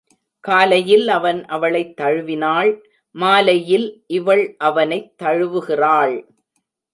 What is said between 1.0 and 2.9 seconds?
அவன் அவளைத் தழுவினாள்